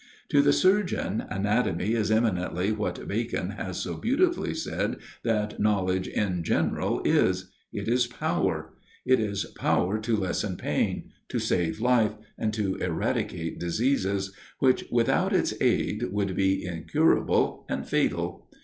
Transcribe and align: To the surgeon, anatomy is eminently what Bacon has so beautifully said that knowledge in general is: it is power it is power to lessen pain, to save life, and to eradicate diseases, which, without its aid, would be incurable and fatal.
To 0.29 0.41
the 0.41 0.51
surgeon, 0.51 1.25
anatomy 1.29 1.93
is 1.93 2.09
eminently 2.09 2.71
what 2.71 3.07
Bacon 3.07 3.51
has 3.51 3.77
so 3.77 3.97
beautifully 3.97 4.55
said 4.55 4.95
that 5.21 5.59
knowledge 5.59 6.07
in 6.07 6.41
general 6.43 7.03
is: 7.05 7.51
it 7.71 7.87
is 7.87 8.07
power 8.07 8.73
it 9.05 9.19
is 9.19 9.45
power 9.55 9.99
to 9.99 10.17
lessen 10.17 10.57
pain, 10.57 11.11
to 11.29 11.37
save 11.37 11.79
life, 11.79 12.15
and 12.35 12.51
to 12.55 12.77
eradicate 12.77 13.59
diseases, 13.59 14.33
which, 14.57 14.85
without 14.91 15.33
its 15.33 15.53
aid, 15.61 16.05
would 16.11 16.35
be 16.35 16.65
incurable 16.65 17.67
and 17.69 17.87
fatal. 17.87 18.49